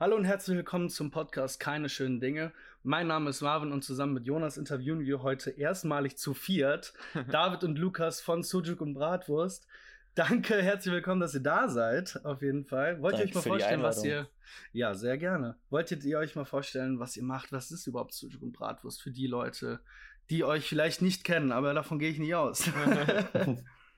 [0.00, 2.52] Hallo und herzlich willkommen zum Podcast Keine schönen Dinge.
[2.82, 6.94] Mein Name ist Marvin und zusammen mit Jonas interviewen wir heute erstmalig zu viert
[7.30, 9.68] David und Lukas von Sujuk und Bratwurst.
[10.14, 13.02] Danke, herzlich willkommen, dass ihr da seid, auf jeden Fall.
[13.02, 14.26] Wollt ihr euch mal vorstellen, was ihr.
[14.72, 15.56] Ja, sehr gerne.
[15.68, 17.52] Wolltet ihr euch mal vorstellen, was ihr macht?
[17.52, 19.80] Was ist überhaupt Sujuk und Bratwurst für die Leute,
[20.30, 22.66] die euch vielleicht nicht kennen, aber davon gehe ich nicht aus.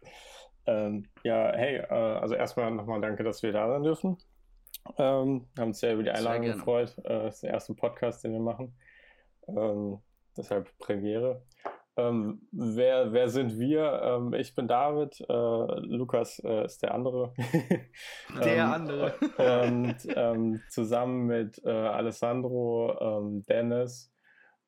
[0.67, 4.19] ähm, ja, hey, äh, also erstmal nochmal danke, dass wir da sein dürfen.
[4.99, 6.97] Ähm, haben uns sehr über die Einladung gefreut.
[7.05, 8.77] Äh, das ist der erste Podcast, den wir machen.
[9.49, 9.99] Ähm,
[10.37, 11.43] deshalb Premiere.
[11.97, 14.01] Ähm, wer, wer sind wir?
[14.03, 17.35] Ähm, ich bin David, äh, Lukas äh, ist der andere.
[18.43, 19.15] der ähm, andere.
[19.39, 24.13] und ähm, zusammen mit äh, Alessandro, Dennis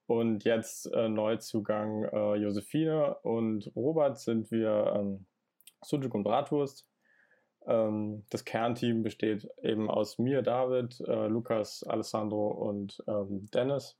[0.06, 5.26] und jetzt äh, Neuzugang äh, Josephine und Robert sind wir ähm,
[5.82, 6.86] Sujuk und Bratwurst.
[7.66, 13.96] Ähm, das Kernteam besteht eben aus mir, David, äh, Lukas, Alessandro und ähm, Dennis.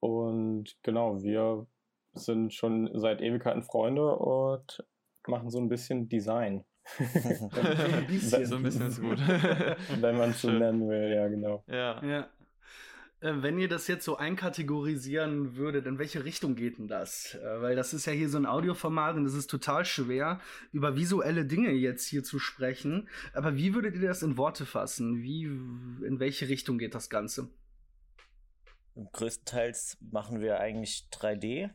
[0.00, 1.66] Und genau, wir
[2.14, 4.84] sind schon seit Ewigkeiten Freunde und
[5.26, 6.64] machen so ein bisschen Design.
[6.98, 9.18] so ein bisschen ist gut.
[10.00, 11.62] Wenn man es so nennen will, ja, genau.
[11.66, 12.02] Ja.
[12.02, 12.28] ja.
[13.20, 17.34] Äh, wenn ihr das jetzt so einkategorisieren würdet, in welche Richtung geht denn das?
[17.34, 20.40] Äh, weil das ist ja hier so ein Audioformat und es ist total schwer,
[20.72, 23.08] über visuelle Dinge jetzt hier zu sprechen.
[23.32, 25.22] Aber wie würdet ihr das in Worte fassen?
[25.22, 27.48] Wie, in welche Richtung geht das Ganze?
[29.12, 31.70] Größtenteils machen wir eigentlich 3D,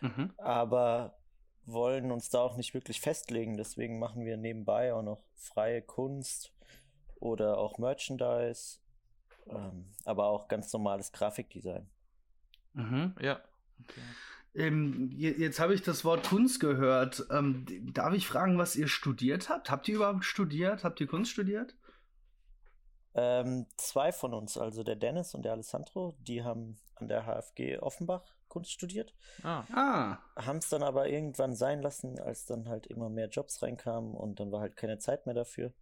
[0.00, 0.32] mhm.
[0.38, 1.18] aber
[1.66, 3.56] wollen uns da auch nicht wirklich festlegen.
[3.56, 6.52] Deswegen machen wir nebenbei auch noch freie Kunst
[7.16, 8.78] oder auch Merchandise
[9.48, 11.88] ähm, aber auch ganz normales Grafikdesign.
[12.74, 13.14] Mhm.
[13.20, 13.40] Ja.
[13.82, 14.00] Okay.
[14.56, 17.26] Ähm, jetzt habe ich das Wort Kunst gehört.
[17.30, 19.70] Ähm, darf ich fragen, was ihr studiert habt?
[19.70, 20.84] Habt ihr überhaupt studiert?
[20.84, 21.74] Habt ihr Kunst studiert?
[23.14, 27.78] Ähm, zwei von uns, also der Dennis und der Alessandro, die haben an der HFG
[27.78, 29.14] Offenbach Kunst studiert.
[29.42, 29.64] Ah.
[29.72, 30.18] ah.
[30.36, 34.38] Haben es dann aber irgendwann sein lassen, als dann halt immer mehr Jobs reinkamen und
[34.38, 35.72] dann war halt keine Zeit mehr dafür.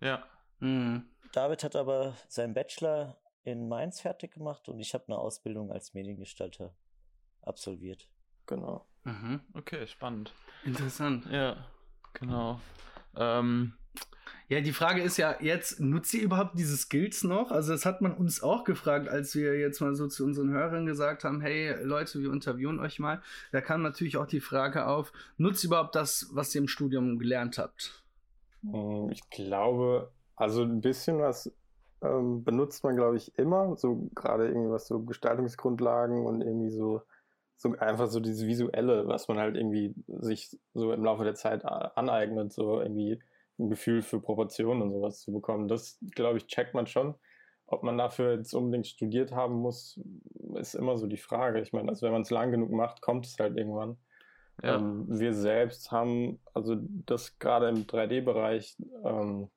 [0.00, 0.24] Ja.
[0.60, 1.08] Mhm.
[1.32, 5.94] David hat aber seinen Bachelor in Mainz fertig gemacht und ich habe eine Ausbildung als
[5.94, 6.74] Mediengestalter
[7.42, 8.08] absolviert.
[8.46, 8.86] Genau.
[9.04, 9.40] Mhm.
[9.54, 10.32] Okay, spannend.
[10.64, 11.26] Interessant.
[11.30, 11.66] Ja,
[12.12, 12.60] genau.
[13.16, 13.74] Ähm,
[14.48, 17.50] ja, die Frage ist ja jetzt, nutzt ihr überhaupt diese Skills noch?
[17.50, 20.86] Also das hat man uns auch gefragt, als wir jetzt mal so zu unseren Hörern
[20.86, 23.22] gesagt haben, hey Leute, wir interviewen euch mal.
[23.52, 27.18] Da kam natürlich auch die Frage auf, nutzt ihr überhaupt das, was ihr im Studium
[27.18, 28.02] gelernt habt?
[28.62, 31.52] Hm, ich glaube, also ein bisschen was
[32.02, 33.76] ähm, benutzt man, glaube ich, immer.
[33.76, 37.02] So gerade irgendwie was so Gestaltungsgrundlagen und irgendwie so,
[37.56, 41.64] so einfach so dieses Visuelle, was man halt irgendwie sich so im Laufe der Zeit
[41.64, 43.20] aneignet, so irgendwie
[43.58, 45.66] ein Gefühl für Proportionen und sowas zu bekommen.
[45.66, 47.14] Das, glaube ich, checkt man schon.
[47.66, 50.00] Ob man dafür jetzt unbedingt studiert haben muss,
[50.54, 51.60] ist immer so die Frage.
[51.60, 53.98] Ich meine, also wenn man es lang genug macht, kommt es halt irgendwann.
[54.62, 54.76] Ja.
[54.76, 59.50] Ähm, wir selbst haben, also das gerade im 3D-Bereich, ähm,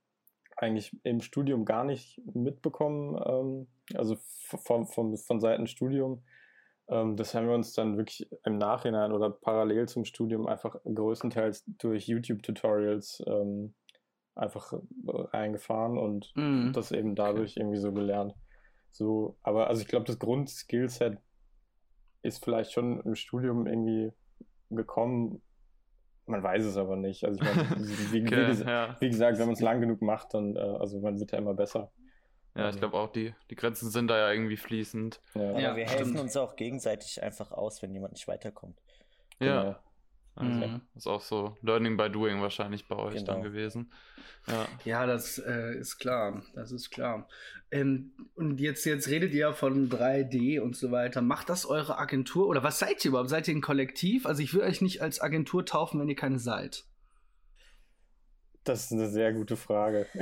[0.61, 6.23] eigentlich im Studium gar nicht mitbekommen, ähm, also von, von, von Seiten Studium.
[6.87, 11.65] Ähm, das haben wir uns dann wirklich im Nachhinein oder parallel zum Studium einfach größtenteils
[11.79, 13.73] durch YouTube-Tutorials ähm,
[14.35, 14.73] einfach
[15.05, 16.71] reingefahren und mm.
[16.71, 17.61] das eben dadurch okay.
[17.61, 18.33] irgendwie so gelernt.
[18.91, 21.17] So, aber also ich glaube, das Grundskillset
[22.21, 24.11] ist vielleicht schon im Studium irgendwie
[24.69, 25.41] gekommen,
[26.25, 27.23] man weiß es aber nicht.
[27.23, 27.69] Also ich meine,
[28.11, 28.95] wie, okay, wie, ja.
[28.99, 31.53] wie, gesagt, wenn man es lang genug macht, dann, äh, also man wird ja immer
[31.53, 31.91] besser.
[32.55, 35.21] Ja, ich glaube auch, die, die Grenzen sind da ja irgendwie fließend.
[35.35, 38.81] Ja, ja wir helfen uns auch gegenseitig einfach aus, wenn jemand nicht weiterkommt.
[39.39, 39.79] Ja.
[40.41, 40.81] Also, mhm.
[40.95, 43.33] ist auch so Learning by Doing wahrscheinlich bei euch genau.
[43.33, 43.91] dann gewesen.
[44.47, 46.43] Ja, ja das äh, ist klar.
[46.53, 47.27] Das ist klar.
[47.69, 51.21] Ähm, und jetzt, jetzt redet ihr von 3D und so weiter.
[51.21, 53.29] Macht das eure Agentur oder was seid ihr überhaupt?
[53.29, 54.25] Seid ihr ein Kollektiv?
[54.25, 56.85] Also ich will euch nicht als Agentur taufen, wenn ihr keine seid.
[58.63, 60.05] Das ist eine sehr gute Frage.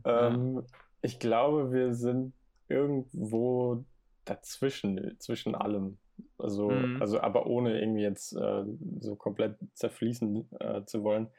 [0.05, 0.63] ähm,
[1.01, 2.33] ich glaube, wir sind
[2.69, 3.86] irgendwo
[4.25, 5.97] dazwischen, zwischen allem.
[6.38, 7.02] Also, mhm.
[7.02, 8.64] also aber ohne irgendwie jetzt äh,
[9.00, 11.30] so komplett zerfließen äh, zu wollen.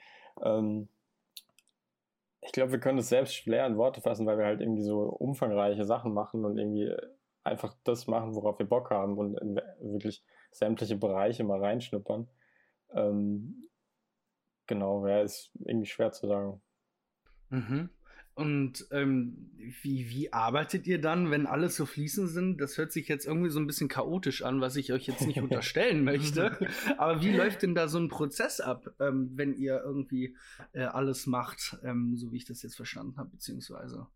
[0.42, 0.88] Ähm,
[2.40, 5.00] ich glaube, wir können es selbst schwer in Worte fassen, weil wir halt irgendwie so
[5.00, 6.94] umfangreiche Sachen machen und irgendwie
[7.42, 12.28] einfach das machen, worauf wir Bock haben und in wirklich sämtliche Bereiche mal reinschnuppern.
[12.92, 13.68] Ähm,
[14.66, 16.62] genau, ja, ist irgendwie schwer zu sagen.
[17.50, 17.90] Mhm.
[18.34, 19.52] Und ähm,
[19.82, 22.60] wie, wie arbeitet ihr dann, wenn alles so fließend sind?
[22.60, 25.38] Das hört sich jetzt irgendwie so ein bisschen chaotisch an, was ich euch jetzt nicht
[25.42, 26.58] unterstellen möchte.
[26.98, 30.36] Aber wie läuft denn da so ein Prozess ab, ähm, wenn ihr irgendwie
[30.72, 34.08] äh, alles macht, ähm, so wie ich das jetzt verstanden habe, beziehungsweise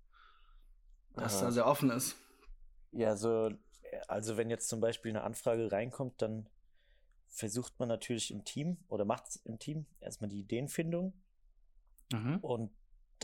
[1.14, 2.16] dass da sehr offen ist?
[2.92, 3.50] Ja, so,
[4.06, 6.48] also wenn jetzt zum Beispiel eine Anfrage reinkommt, dann
[7.28, 11.12] versucht man natürlich im Team oder macht es im Team erstmal die Ideenfindung.
[12.12, 12.38] Mhm.
[12.38, 12.70] Und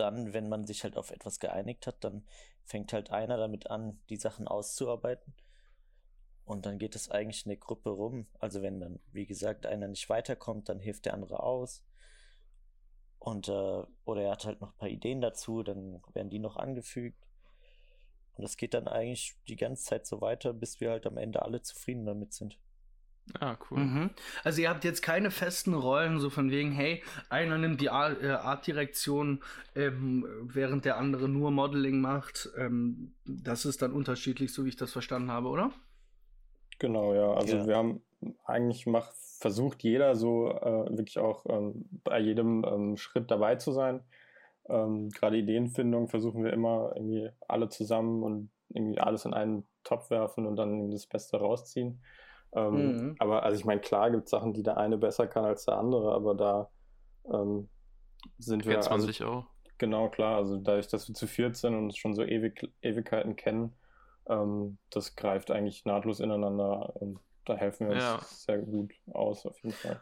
[0.00, 2.24] dann, wenn man sich halt auf etwas geeinigt hat, dann
[2.64, 5.34] fängt halt einer damit an, die Sachen auszuarbeiten.
[6.44, 8.26] Und dann geht es eigentlich in der Gruppe rum.
[8.38, 11.82] Also wenn dann, wie gesagt, einer nicht weiterkommt, dann hilft der andere aus.
[13.18, 16.56] Und äh, oder er hat halt noch ein paar Ideen dazu, dann werden die noch
[16.56, 17.26] angefügt.
[18.36, 21.42] Und das geht dann eigentlich die ganze Zeit so weiter, bis wir halt am Ende
[21.42, 22.58] alle zufrieden damit sind.
[23.40, 23.78] Ah, cool.
[23.78, 24.10] Mhm.
[24.44, 28.22] Also ihr habt jetzt keine festen Rollen, so von wegen, hey, einer nimmt die Art,
[28.22, 29.42] äh, Artdirektion,
[29.74, 32.50] ähm, während der andere nur Modeling macht.
[32.58, 35.70] Ähm, das ist dann unterschiedlich, so wie ich das verstanden habe, oder?
[36.78, 37.32] Genau, ja.
[37.32, 37.66] Also ja.
[37.66, 38.02] wir haben
[38.44, 43.72] eigentlich macht, versucht jeder so äh, wirklich auch ähm, bei jedem ähm, Schritt dabei zu
[43.72, 44.00] sein.
[44.68, 50.10] Ähm, Gerade Ideenfindung versuchen wir immer irgendwie alle zusammen und irgendwie alles in einen Topf
[50.10, 52.00] werfen und dann das Beste rausziehen.
[52.54, 53.16] Ähm, mhm.
[53.18, 55.76] Aber also ich meine, klar gibt es Sachen, die der eine besser kann als der
[55.76, 56.70] andere, aber da
[57.32, 57.68] ähm,
[58.38, 58.74] sind wir.
[58.74, 59.46] Kennt man also, sich auch.
[59.78, 60.36] Genau, klar.
[60.36, 63.74] Also dadurch, dass wir zu viert sind und uns schon so ewig, Ewigkeiten kennen,
[64.28, 66.94] ähm, das greift eigentlich nahtlos ineinander.
[66.96, 68.20] Und da helfen wir uns ja.
[68.22, 70.00] sehr gut aus, auf jeden Fall.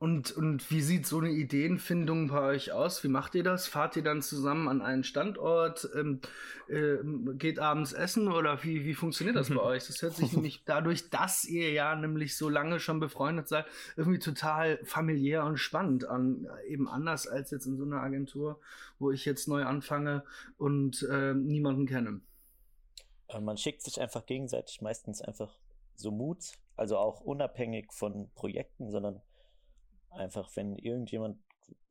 [0.00, 3.02] Und, und wie sieht so eine Ideenfindung bei euch aus?
[3.02, 3.66] Wie macht ihr das?
[3.66, 5.90] Fahrt ihr dann zusammen an einen Standort?
[5.92, 6.20] Ähm,
[6.68, 6.98] äh,
[7.34, 9.88] geht abends essen oder wie, wie funktioniert das bei euch?
[9.88, 13.66] Das hört sich nämlich dadurch, dass ihr ja nämlich so lange schon befreundet seid,
[13.96, 16.46] irgendwie total familiär und spannend an.
[16.68, 18.60] Eben anders als jetzt in so einer Agentur,
[19.00, 20.22] wo ich jetzt neu anfange
[20.58, 22.20] und äh, niemanden kenne.
[23.26, 25.58] Äh, man schickt sich einfach gegenseitig meistens einfach
[25.96, 29.20] so Mut, also auch unabhängig von Projekten, sondern
[30.10, 31.38] Einfach, wenn irgendjemand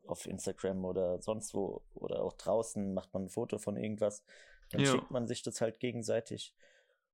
[0.05, 4.23] auf Instagram oder sonst wo oder auch draußen macht man ein Foto von irgendwas,
[4.69, 4.91] dann ja.
[4.91, 6.53] schickt man sich das halt gegenseitig.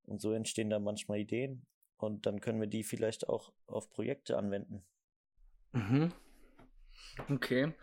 [0.06, 1.66] Und so entstehen dann manchmal Ideen
[1.98, 4.84] und dann können wir die vielleicht auch auf Projekte anwenden.
[5.72, 6.12] Mhm.
[7.30, 7.74] Okay.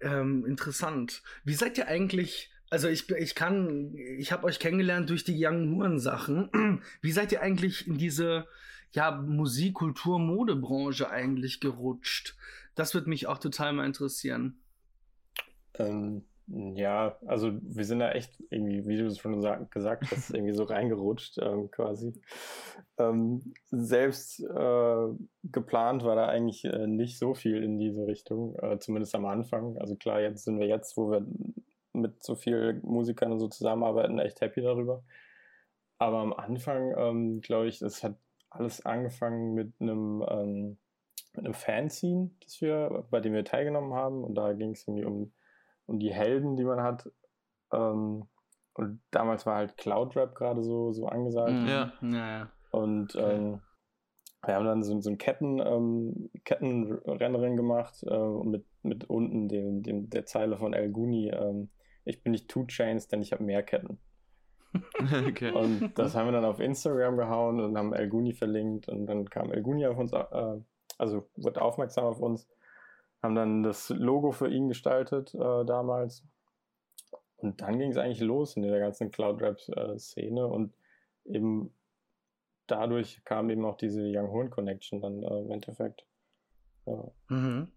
[0.00, 1.22] Ähm, interessant.
[1.44, 5.76] Wie seid ihr eigentlich also ich, ich kann, ich habe euch kennengelernt durch die Young
[5.76, 6.82] Huren Sachen.
[7.00, 8.48] Wie seid ihr eigentlich in diese
[8.96, 12.36] ja, Musik, Kultur, Modebranche eigentlich gerutscht?
[12.74, 14.58] Das würde mich auch total mal interessieren.
[15.78, 19.40] Ähm, ja, also wir sind da echt irgendwie, wie du es schon
[19.70, 22.12] gesagt hast, irgendwie so reingerutscht ähm, quasi.
[22.98, 25.08] Ähm, selbst äh,
[25.44, 29.76] geplant war da eigentlich äh, nicht so viel in diese Richtung, äh, zumindest am Anfang.
[29.78, 31.26] Also klar, jetzt sind wir jetzt, wo wir
[31.92, 35.02] mit so vielen Musikern und so zusammenarbeiten, echt happy darüber.
[35.98, 38.16] Aber am Anfang, ähm, glaube ich, es hat
[38.58, 40.78] alles angefangen mit einem, ähm,
[41.34, 44.24] mit einem Fanzine, das wir, bei dem wir teilgenommen haben.
[44.24, 45.32] Und da ging es irgendwie um,
[45.86, 47.10] um die Helden, die man hat.
[47.72, 48.28] Ähm,
[48.74, 51.52] und damals war halt Cloud Rap gerade so, so angesagt.
[51.52, 51.66] Mhm.
[51.66, 52.50] Ja, ja, ja.
[52.70, 53.60] Und ähm,
[54.44, 59.82] wir haben dann so, so ein Ketten, ähm, Kettenrennerin gemacht äh, mit, mit unten dem,
[59.82, 61.70] dem, der Zeile von El Guni, ähm,
[62.04, 63.98] ich bin nicht Two Chains, denn ich habe mehr Ketten.
[65.28, 65.52] okay.
[65.52, 69.28] Und das haben wir dann auf Instagram gehauen und haben El Guni verlinkt und dann
[69.28, 70.60] kam El Guni auf uns, äh,
[70.98, 72.48] also wurde aufmerksam auf uns,
[73.22, 76.24] haben dann das Logo für ihn gestaltet äh, damals.
[77.38, 80.72] Und dann ging es eigentlich los in der ganzen Cloud-Rap-Szene und
[81.24, 81.74] eben
[82.66, 86.06] dadurch kam eben auch diese Young Horn Connection dann äh, im Endeffekt.
[86.86, 87.10] Ja.
[87.28, 87.68] Mhm.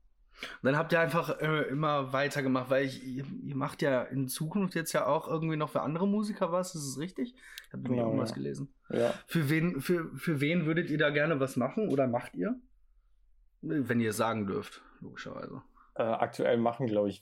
[0.42, 4.28] Und dann habt ihr einfach äh, immer weitergemacht, weil ich, ihr, ihr, macht ja in
[4.28, 7.36] Zukunft jetzt ja auch irgendwie noch für andere Musiker was, ist es richtig?
[7.68, 8.36] Ich habe genau, irgendwas ja.
[8.36, 8.74] gelesen.
[8.90, 9.14] Ja.
[9.28, 12.56] Für wen, für, für wen würdet ihr da gerne was machen oder macht ihr?
[13.62, 15.62] Wenn ihr sagen dürft, logischerweise.
[15.96, 17.22] Äh, aktuell machen, glaube ich,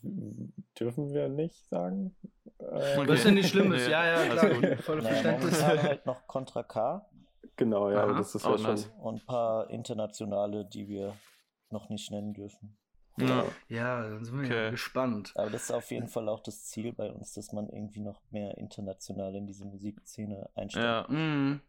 [0.80, 2.16] dürfen wir nicht sagen.
[2.60, 3.08] Äh, okay.
[3.08, 4.78] Was ja nicht schlimm ist, ja, ja, klar.
[4.78, 5.64] Voll naja, Verständnis.
[5.64, 7.08] halt noch Contra K.
[7.56, 8.18] Genau, ja, Aha.
[8.18, 8.84] das ist ja schon.
[9.00, 11.16] Und ein paar internationale, die wir
[11.72, 12.78] noch nicht nennen dürfen.
[13.18, 14.64] Ja, ja dann sind wir okay.
[14.66, 15.34] ja gespannt.
[15.36, 18.22] Aber das ist auf jeden Fall auch das Ziel bei uns, dass man irgendwie noch
[18.32, 21.10] mehr international in diese Musikszene einsteigt.
[21.10, 21.62] Ja, mm.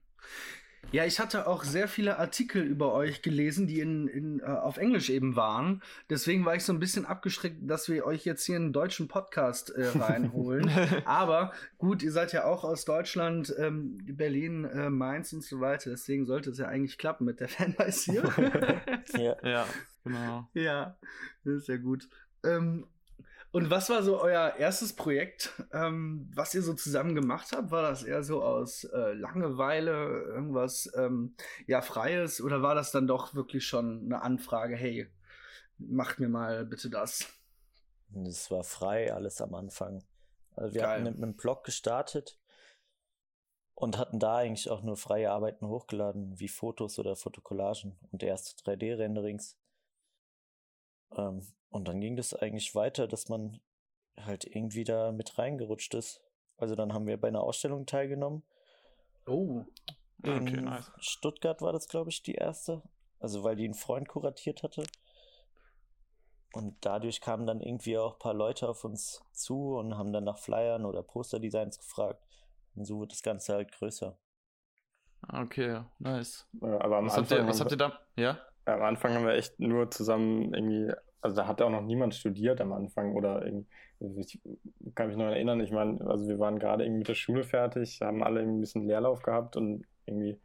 [0.91, 4.79] Ja, ich hatte auch sehr viele Artikel über euch gelesen, die in, in, uh, auf
[4.79, 5.83] Englisch eben waren.
[6.09, 9.71] Deswegen war ich so ein bisschen abgeschreckt, dass wir euch jetzt hier einen deutschen Podcast
[9.71, 10.71] äh, reinholen.
[11.05, 15.91] Aber gut, ihr seid ja auch aus Deutschland, ähm, Berlin, äh, Mainz und so weiter.
[15.91, 18.23] Deswegen sollte es ja eigentlich klappen mit der Fanbase hier.
[19.19, 19.37] ja.
[19.47, 19.67] ja.
[20.09, 20.49] Genau.
[20.55, 20.99] Ja,
[21.45, 22.09] das ist ja gut.
[22.45, 22.87] Ähm,
[23.51, 27.71] Und was war so euer erstes Projekt, ähm, was ihr so zusammen gemacht habt?
[27.71, 29.93] War das eher so aus äh, Langeweile,
[30.35, 31.35] irgendwas ähm,
[31.67, 34.77] ja Freies, oder war das dann doch wirklich schon eine Anfrage?
[34.77, 35.09] Hey,
[35.79, 37.27] macht mir mal bitte das.
[38.27, 40.05] Es war frei alles am Anfang.
[40.57, 40.91] Also wir Geil.
[40.91, 42.39] hatten mit einem Blog gestartet
[43.75, 48.57] und hatten da eigentlich auch nur freie Arbeiten hochgeladen, wie Fotos oder Fotokollagen und erste
[48.65, 49.58] 3D-Renderings.
[51.17, 53.61] Ähm, und dann ging das eigentlich weiter, dass man
[54.19, 56.21] halt irgendwie da mit reingerutscht ist.
[56.57, 58.43] Also dann haben wir bei einer Ausstellung teilgenommen.
[59.27, 59.65] Oh.
[60.23, 60.91] Okay, In nice.
[60.99, 62.83] Stuttgart war das, glaube ich, die erste.
[63.21, 64.85] Also weil die einen Freund kuratiert hatte.
[66.53, 70.25] Und dadurch kamen dann irgendwie auch ein paar Leute auf uns zu und haben dann
[70.25, 72.25] nach Flyern oder Posterdesigns gefragt.
[72.75, 74.19] Und so wird das Ganze halt größer.
[75.29, 76.49] Okay, nice.
[76.61, 77.99] Aber am was, Anfang habt ihr, was habt ihr da?
[78.17, 78.39] Ja?
[78.69, 82.61] Am Anfang haben wir echt nur zusammen irgendwie also da hat auch noch niemand studiert
[82.61, 84.41] am Anfang oder irgendwie, ich
[84.95, 88.01] kann mich noch erinnern, ich meine, also wir waren gerade irgendwie mit der Schule fertig,
[88.01, 90.39] haben alle irgendwie ein bisschen Leerlauf gehabt und irgendwie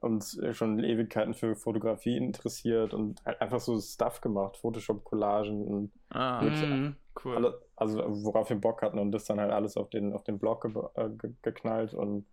[0.00, 6.42] uns schon Ewigkeiten für Fotografie interessiert und halt einfach so Stuff gemacht, Photoshop-Collagen und ah,
[6.42, 6.94] mh,
[7.24, 7.36] cool.
[7.36, 10.38] Alle, also worauf wir Bock hatten und das dann halt alles auf den, auf den
[10.38, 12.26] Blog ge äh, ge geknallt und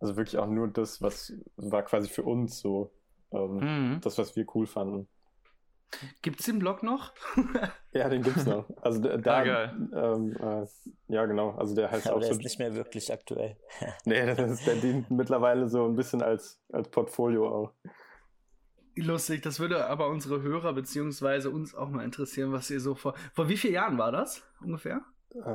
[0.00, 2.90] also wirklich auch nur das, was war quasi für uns so
[3.36, 4.00] ähm, mhm.
[4.00, 5.08] das, was wir cool fanden.
[6.20, 7.12] Gibt es den Blog noch?
[7.92, 8.68] ja, den gibt es noch.
[8.82, 10.66] Also da, ah, ähm, äh,
[11.08, 12.38] ja genau, also der heißt Aber auch der so.
[12.38, 13.56] ist nicht mehr wirklich aktuell.
[14.04, 17.72] nee, das ist, der dient mittlerweile so ein bisschen als, als Portfolio auch.
[18.96, 23.14] Lustig, das würde aber unsere Hörer beziehungsweise uns auch mal interessieren, was ihr so vor.
[23.34, 25.02] Vor wie vielen Jahren war das ungefähr?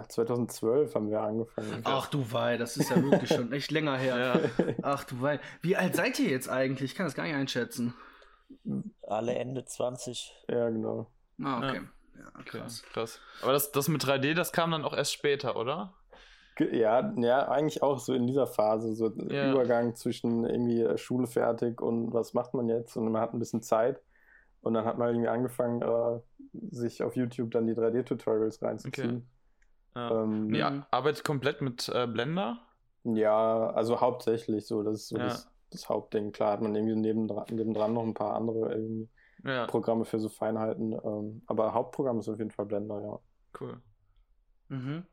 [0.08, 1.82] 2012 äh, haben wir angefangen.
[1.84, 4.18] Ach du Wei, das ist ja wirklich schon echt länger her.
[4.18, 4.74] Ja.
[4.82, 5.40] Ach du Wei.
[5.62, 6.92] Wie alt seid ihr jetzt eigentlich?
[6.92, 7.94] Ich kann das gar nicht einschätzen.
[9.08, 10.34] Alle Ende 20.
[10.50, 11.08] Ja, genau.
[11.42, 11.82] Ah, okay.
[12.18, 12.82] Ja, krass.
[12.84, 13.20] Okay, krass.
[13.42, 15.94] Aber das, das mit 3D, das kam dann auch erst später, oder?
[16.60, 19.52] Ja, ja, eigentlich auch so in dieser Phase, so ja.
[19.52, 23.40] Übergang zwischen irgendwie äh, Schule fertig und was macht man jetzt und man hat ein
[23.40, 24.02] bisschen Zeit
[24.62, 26.20] und dann hat man irgendwie angefangen, äh,
[26.72, 29.10] sich auf YouTube dann die 3D-Tutorials reinzuziehen.
[29.10, 29.22] Okay.
[29.96, 30.24] Ja.
[30.24, 32.60] Ähm, ja, arbeitet komplett mit äh, Blender?
[33.04, 35.26] Ja, also hauptsächlich so, das ist so ja.
[35.26, 36.32] das das Hauptding.
[36.32, 39.08] Klar hat man irgendwie nebendran, nebendran noch ein paar andere
[39.44, 39.66] ja.
[39.66, 40.94] Programme für so Feinheiten.
[40.94, 43.20] Ähm, aber Hauptprogramm ist auf jeden Fall Blender, ja.
[43.60, 43.82] Cool.
[44.70, 45.06] Mhm.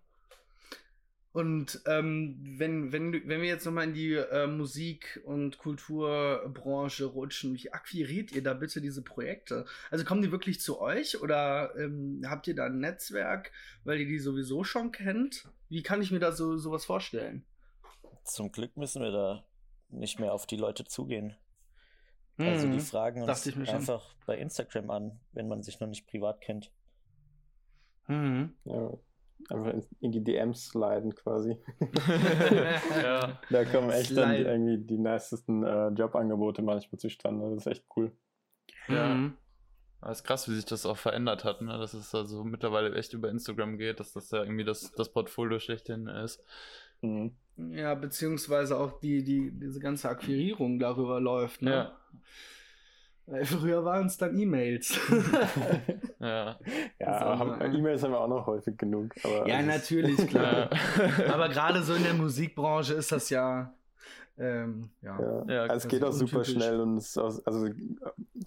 [1.39, 7.55] Und ähm, wenn, wenn, wenn wir jetzt nochmal in die äh, Musik- und Kulturbranche rutschen,
[7.55, 9.65] wie akquiriert ihr da bitte diese Projekte?
[9.93, 13.53] Also kommen die wirklich zu euch oder ähm, habt ihr da ein Netzwerk,
[13.85, 15.47] weil ihr die sowieso schon kennt?
[15.69, 17.45] Wie kann ich mir da so sowas vorstellen?
[18.25, 19.45] Zum Glück müssen wir da
[19.91, 21.37] nicht mehr auf die Leute zugehen.
[22.37, 22.47] Mhm.
[22.47, 22.81] Also die mhm.
[22.81, 24.19] fragen uns einfach schon.
[24.27, 26.73] bei Instagram an, wenn man sich noch nicht privat kennt.
[28.09, 28.57] Mhm.
[28.65, 28.91] Ja,
[29.49, 31.57] einfach in, in, die DMs sliden quasi.
[33.03, 33.39] ja.
[33.51, 34.21] Da kommen echt Slide.
[34.21, 37.51] dann die, irgendwie die nicesten äh, Jobangebote manchmal zustande.
[37.51, 38.13] Das ist echt cool.
[38.89, 39.15] Ja.
[39.15, 39.35] Mhm.
[40.01, 41.77] Das ist krass, wie sich das auch verändert hat, ne?
[41.77, 45.59] dass es also mittlerweile echt über Instagram geht, dass das ja irgendwie das, das Portfolio
[45.59, 46.45] schlechthin ist.
[47.01, 47.33] Mhm.
[47.57, 51.63] Ja, beziehungsweise auch die, die, diese ganze Akquirierung darüber läuft.
[51.63, 51.71] Ne?
[51.71, 52.01] Ja.
[53.31, 54.99] Weil früher waren es dann E-Mails.
[56.19, 56.59] ja,
[56.99, 59.15] ja so, E-Mails haben wir auch noch häufig genug.
[59.47, 60.71] ja, natürlich, klar.
[61.33, 63.73] aber gerade so in der Musikbranche ist das ja
[64.39, 65.19] ähm, ja.
[65.21, 65.45] ja.
[65.49, 67.69] ja also es geht auch super schnell und es auch, also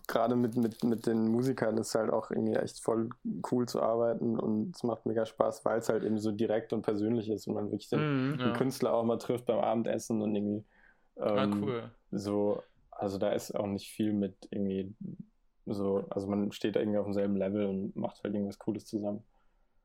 [0.07, 3.09] gerade mit, mit, mit den Musikern ist halt auch irgendwie echt voll
[3.51, 6.81] cool zu arbeiten und es macht mega Spaß, weil es halt eben so direkt und
[6.81, 10.33] persönlich ist und man wirklich den, mm, den Künstler auch mal trifft beim Abendessen und
[10.33, 10.63] irgendwie
[11.17, 11.91] ah, ähm, ah, cool.
[12.11, 12.63] so,
[13.01, 14.93] also da ist auch nicht viel mit irgendwie
[15.65, 19.24] so, also man steht da irgendwie auf demselben Level und macht halt irgendwas Cooles zusammen.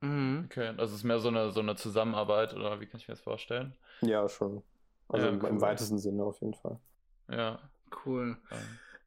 [0.03, 0.45] Mhm.
[0.47, 3.15] Okay, also es ist mehr so eine, so eine Zusammenarbeit oder wie kann ich mir
[3.15, 3.75] das vorstellen?
[4.03, 4.63] Ja, schon.
[5.09, 5.49] Also ja, cool.
[5.49, 6.79] im weitesten Sinne auf jeden Fall.
[7.31, 7.59] Ja.
[8.05, 8.37] Cool.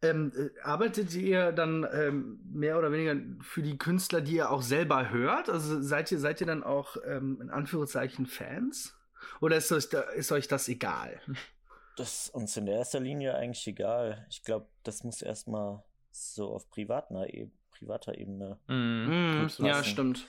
[0.01, 4.63] Ähm, äh, arbeitet ihr dann ähm, mehr oder weniger für die Künstler, die ihr auch
[4.63, 5.49] selber hört?
[5.49, 8.97] Also seid ihr, seid ihr dann auch ähm, in Anführungszeichen Fans?
[9.39, 11.19] Oder ist euch, da, ist euch das egal?
[11.99, 14.25] Das ist uns in erster Linie eigentlich egal.
[14.29, 18.57] Ich glaube, das muss erstmal so auf privater, e privater Ebene.
[18.67, 19.49] Mhm.
[19.57, 20.25] Ja, stimmt.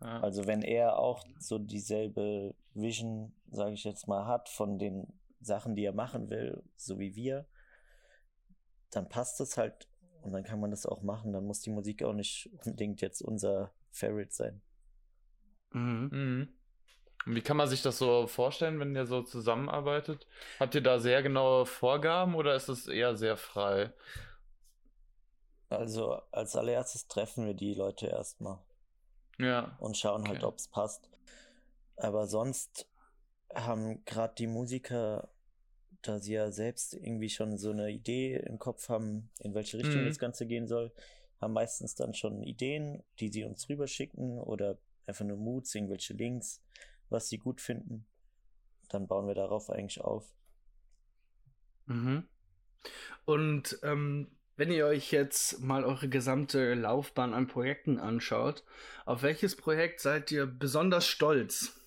[0.00, 5.06] Also wenn er auch so dieselbe Vision, sage ich jetzt mal, hat von den
[5.40, 7.46] Sachen, die er machen will, so wie wir,
[8.90, 9.88] dann passt es halt
[10.20, 11.32] und dann kann man das auch machen.
[11.32, 14.60] Dann muss die Musik auch nicht unbedingt jetzt unser Favorite sein.
[15.72, 16.10] Mhm.
[16.12, 16.48] Mhm.
[17.26, 20.26] Wie kann man sich das so vorstellen, wenn ihr so zusammenarbeitet?
[20.58, 23.92] Habt ihr da sehr genaue Vorgaben oder ist es eher sehr frei?
[25.68, 28.58] Also als allererstes treffen wir die Leute erstmal.
[29.38, 29.76] Ja.
[29.80, 30.46] Und schauen halt, okay.
[30.46, 31.08] ob es passt.
[31.96, 32.86] Aber sonst
[33.54, 35.28] haben gerade die Musiker,
[36.02, 40.02] da sie ja selbst irgendwie schon so eine Idee im Kopf haben, in welche Richtung
[40.02, 40.06] mhm.
[40.06, 40.92] das Ganze gehen soll,
[41.40, 46.62] haben meistens dann schon Ideen, die sie uns rüberschicken oder einfach nur Moods, irgendwelche Links,
[47.10, 48.06] was sie gut finden.
[48.88, 50.34] Dann bauen wir darauf eigentlich auf.
[51.86, 52.24] Mhm.
[53.24, 58.64] Und ähm, wenn ihr euch jetzt mal eure gesamte Laufbahn an Projekten anschaut,
[59.06, 61.80] auf welches Projekt seid ihr besonders stolz?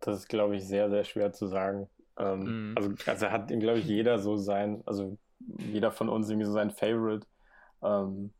[0.00, 1.88] Das ist, glaube ich, sehr, sehr schwer zu sagen.
[2.16, 2.74] Ähm, mhm.
[2.76, 5.18] also, also hat, glaube ich, jeder so sein, also
[5.58, 7.26] jeder von uns irgendwie so sein Favorite.
[7.82, 8.32] Ähm,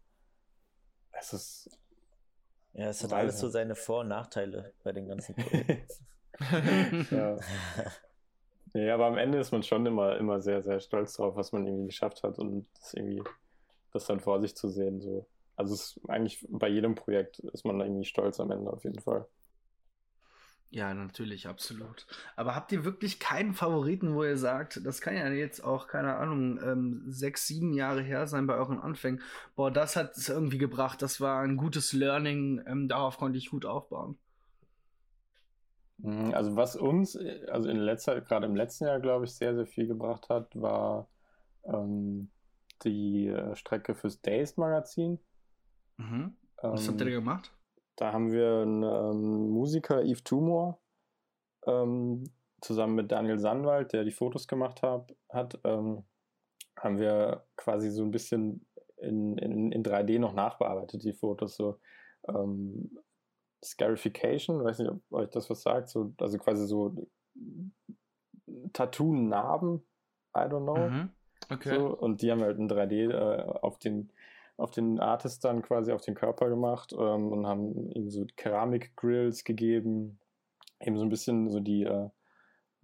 [1.12, 1.70] es ist.
[2.74, 5.88] Ja, es hat alles so seine Vor- und Nachteile bei den ganzen Projekten.
[7.10, 7.36] ja.
[8.74, 11.66] Nee, aber am Ende ist man schon immer, immer sehr, sehr stolz drauf, was man
[11.66, 13.22] irgendwie geschafft hat und das irgendwie,
[13.92, 15.00] das dann vor sich zu sehen.
[15.00, 15.26] So.
[15.56, 19.00] Also es ist eigentlich bei jedem Projekt ist man irgendwie stolz am Ende auf jeden
[19.00, 19.26] Fall.
[20.70, 22.06] Ja, natürlich, absolut.
[22.36, 26.16] Aber habt ihr wirklich keinen Favoriten, wo ihr sagt, das kann ja jetzt auch, keine
[26.16, 29.22] Ahnung, ähm, sechs, sieben Jahre her sein bei euren Anfängen.
[29.56, 33.50] Boah, das hat es irgendwie gebracht, das war ein gutes Learning, ähm, darauf konnte ich
[33.50, 34.18] gut aufbauen.
[35.98, 39.54] Mhm, also was uns, äh, also in letzter, gerade im letzten Jahr, glaube ich, sehr,
[39.54, 41.08] sehr viel gebracht hat, war
[41.64, 42.28] ähm,
[42.84, 45.18] die äh, Strecke fürs Days Magazin.
[45.96, 46.36] Mhm.
[46.60, 47.52] Was ähm, habt ihr da gemacht?
[47.98, 50.78] Da haben wir einen ähm, Musiker, Yves Tumor,
[51.66, 56.04] ähm, zusammen mit Daniel Sandwald, der die Fotos gemacht hab, hat, ähm,
[56.78, 58.64] haben wir quasi so ein bisschen
[58.98, 61.56] in, in, in 3D noch nachbearbeitet, die Fotos.
[61.56, 61.80] So
[62.28, 62.96] ähm,
[63.64, 66.94] Scarification, weiß nicht, ob euch das was sagt, so, also quasi so
[68.72, 69.82] Tattoo-Narben,
[70.36, 70.88] I don't know.
[70.88, 71.10] Mhm.
[71.50, 71.74] Okay.
[71.74, 74.12] So, und die haben wir halt in 3D äh, auf den
[74.58, 79.44] auf den Artist dann quasi auf den Körper gemacht ähm, und haben ihm so Keramik-Grills
[79.44, 80.18] gegeben,
[80.80, 82.08] eben so ein bisschen so die äh,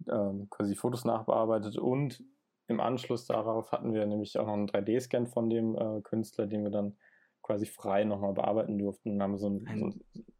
[0.07, 2.23] äh, quasi Fotos nachbearbeitet und
[2.67, 6.63] im Anschluss darauf hatten wir nämlich auch noch einen 3D-Scan von dem äh, Künstler, den
[6.63, 6.97] wir dann
[7.43, 10.31] quasi frei nochmal bearbeiten durften und haben so ein, ein, so ein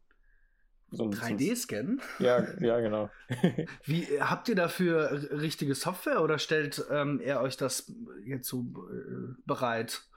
[0.91, 1.99] so ein 3D-Scan?
[2.19, 3.09] Ja, ja, genau.
[3.83, 7.93] Wie habt ihr dafür richtige Software oder stellt ähm, er euch das
[8.23, 10.07] jetzt so äh, bereit?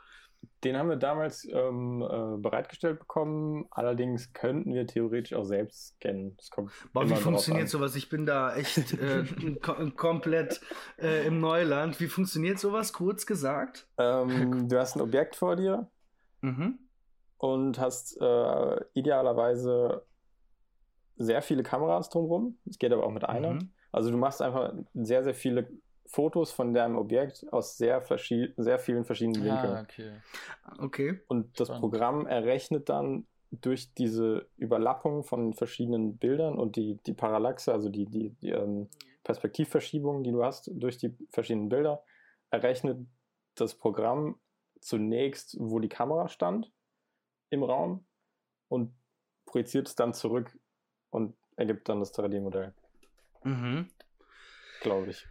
[0.64, 3.66] Den haben wir damals ähm, äh, bereitgestellt bekommen.
[3.70, 6.37] Allerdings könnten wir theoretisch auch selbst scannen.
[6.37, 7.94] Das kommt Boah, wie funktioniert sowas?
[7.94, 9.24] Ich bin da echt äh,
[9.96, 10.61] komplett
[10.98, 12.01] äh, im Neuland.
[12.01, 13.87] Wie funktioniert sowas, kurz gesagt?
[13.98, 15.88] Ähm, du hast ein Objekt vor dir
[16.40, 16.79] mhm.
[17.37, 20.05] und hast äh, idealerweise
[21.16, 22.59] sehr viele Kameras drumherum.
[22.68, 23.55] Es geht aber auch mit einer.
[23.55, 23.70] Mhm.
[23.92, 25.68] Also du machst einfach sehr, sehr viele
[26.09, 28.03] Fotos von deinem Objekt aus sehr,
[28.57, 29.77] sehr vielen verschiedenen Winkeln.
[29.77, 30.12] Ah, okay.
[30.79, 31.21] okay.
[31.29, 37.73] Und das Programm errechnet dann durch diese Überlappung von verschiedenen Bildern und die, die Parallaxe,
[37.73, 38.88] also die, die, die ähm,
[39.25, 42.03] Perspektivverschiebung, die du hast durch die verschiedenen Bilder,
[42.51, 43.07] errechnet
[43.55, 44.40] das Programm
[44.81, 46.73] zunächst, wo die Kamera stand
[47.51, 48.07] im Raum
[48.68, 48.94] und
[49.44, 50.59] projiziert es dann zurück
[51.11, 52.75] und ergibt dann das 3D-Modell.
[53.44, 53.88] Mhm.
[54.81, 55.27] Glaube ich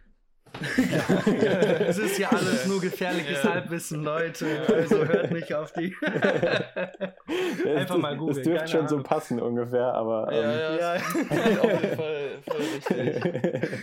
[1.86, 3.54] es ist ja alles nur gefährliches ja.
[3.54, 4.46] Halbwissen, Leute.
[4.68, 5.94] Also hört nicht auf die.
[7.76, 8.36] Einfach mal googeln.
[8.36, 8.88] Das dürfte schon Ahnung.
[8.88, 10.28] so passen ungefähr, aber.
[10.32, 11.00] Ähm, ja, ja, ja.
[11.60, 13.80] auf jeden Fall voll richtig.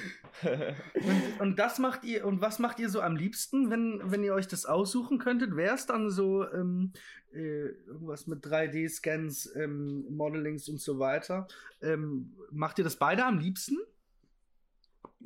[0.96, 4.34] und, und, das macht ihr, und was macht ihr so am liebsten, wenn, wenn ihr
[4.34, 5.56] euch das aussuchen könntet?
[5.56, 6.92] Wäre es dann so ähm,
[7.34, 11.48] äh, irgendwas mit 3D-Scans, ähm, Modelings und so weiter?
[11.82, 13.78] Ähm, macht ihr das beide am liebsten?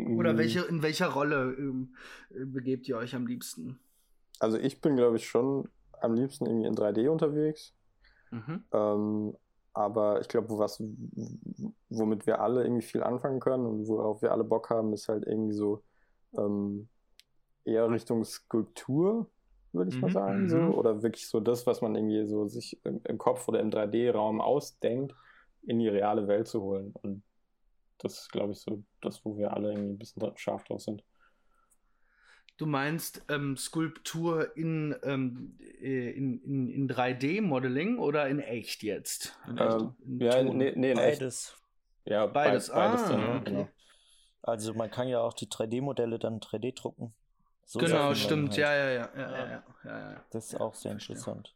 [0.07, 0.37] Oder mm.
[0.37, 1.95] welche, in welcher Rolle ähm,
[2.31, 3.79] äh, begebt ihr euch am liebsten?
[4.39, 5.67] Also ich bin, glaube ich, schon
[5.99, 7.73] am liebsten irgendwie in 3D unterwegs.
[8.31, 8.63] Mhm.
[8.71, 9.35] Ähm,
[9.73, 10.81] aber ich glaube, was,
[11.89, 15.25] womit wir alle irgendwie viel anfangen können und worauf wir alle Bock haben, ist halt
[15.25, 15.83] irgendwie so
[16.37, 16.87] ähm,
[17.65, 19.27] eher Richtung Skulptur,
[19.71, 20.01] würde ich mhm.
[20.01, 20.49] mal sagen.
[20.49, 20.57] So.
[20.57, 20.73] Mhm.
[20.73, 24.41] Oder wirklich so das, was man irgendwie so sich im, im Kopf oder im 3D-Raum
[24.41, 25.13] ausdenkt,
[25.63, 26.93] in die reale Welt zu holen.
[27.01, 27.23] Und
[27.99, 31.03] das ist, glaube ich, so das, wo wir alle irgendwie ein bisschen scharf drauf sind.
[32.57, 39.39] Du meinst ähm, Skulptur in, ähm, äh, in, in, in 3D-Modeling oder in echt jetzt?
[39.47, 41.55] In ähm, in ja, nee, nee, in beides.
[42.03, 42.11] Echt.
[42.11, 42.69] Ja, beides.
[42.69, 43.43] beides ah, dann, okay.
[43.45, 43.69] genau.
[44.41, 47.13] Also man kann ja auch die 3D-Modelle dann 3D drucken.
[47.65, 48.49] So genau, stimmt.
[48.49, 48.57] Halt.
[48.57, 50.23] Ja, ja, ja, ja, ja, ja, ja.
[50.31, 51.55] Das ist auch sehr interessant.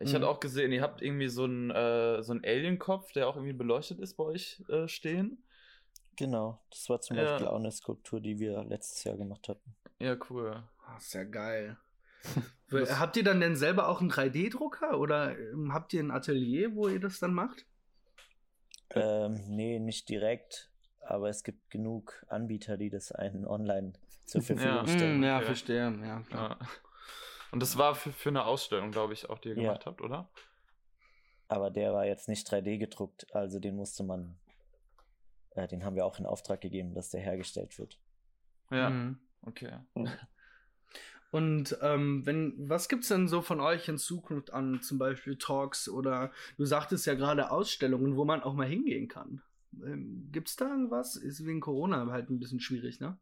[0.00, 0.16] Ich mhm.
[0.16, 3.52] hatte auch gesehen, ihr habt irgendwie so einen, äh, so einen Alien-Kopf, der auch irgendwie
[3.52, 5.44] beleuchtet ist bei euch äh, stehen.
[6.16, 7.24] Genau, das war zum ja.
[7.24, 9.74] Beispiel auch eine Skulptur, die wir letztes Jahr gemacht hatten.
[9.98, 10.62] Ja, cool.
[10.86, 11.76] Oh, sehr geil.
[12.70, 16.74] Das habt ihr dann denn selber auch einen 3D-Drucker oder ähm, habt ihr ein Atelier,
[16.74, 17.66] wo ihr das dann macht?
[18.90, 23.92] Ähm, nee, nicht direkt, aber es gibt genug Anbieter, die das einen online
[24.24, 24.88] zur Verfügung ja.
[24.88, 25.22] stellen.
[25.22, 25.46] Ja, okay.
[25.46, 25.98] verstehe.
[26.02, 26.58] Ja, ja,
[27.54, 30.28] Und das war für, für eine Ausstellung, glaube ich, auch, die ihr gemacht habt, oder?
[31.46, 34.34] Aber der war jetzt nicht 3D gedruckt, also den musste man,
[35.50, 38.00] äh, den haben wir auch in Auftrag gegeben, dass der hergestellt wird.
[38.72, 39.20] Ja, mhm.
[39.42, 39.78] okay.
[41.30, 45.88] Und ähm, wenn, was gibt's denn so von euch in Zukunft an, zum Beispiel Talks
[45.88, 49.42] oder du sagtest ja gerade Ausstellungen, wo man auch mal hingehen kann?
[49.74, 51.14] Ähm, gibt's da irgendwas?
[51.14, 53.16] Ist wegen Corona halt ein bisschen schwierig, ne?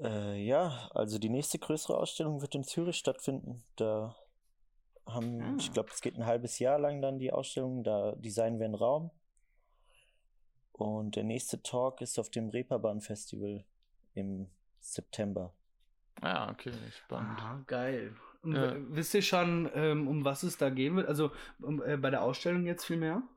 [0.00, 3.62] Äh, ja, also die nächste größere Ausstellung wird in Zürich stattfinden.
[3.76, 4.16] Da
[5.06, 5.54] haben, ah.
[5.58, 7.84] ich glaube, es geht ein halbes Jahr lang dann die Ausstellung.
[7.84, 9.10] Da designen wir einen Raum.
[10.72, 13.64] Und der nächste Talk ist auf dem Reeperbahn Festival
[14.14, 14.48] im
[14.80, 15.52] September.
[16.22, 17.38] Ja, okay, spannend.
[17.38, 18.16] Aha, geil.
[18.42, 18.74] Und ja.
[18.76, 21.08] wisst ihr schon, ähm, um was es da gehen wird?
[21.08, 21.30] Also
[21.60, 23.22] um, äh, bei der Ausstellung jetzt viel mehr?
[23.22, 23.33] Äh,